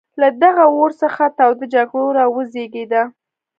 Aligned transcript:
له 0.21 0.27
دغه 0.43 0.65
اور 0.77 0.91
څخه 1.01 1.23
توده 1.37 1.65
جګړه 1.73 2.07
را 2.17 2.25
وزېږېده. 2.35 3.03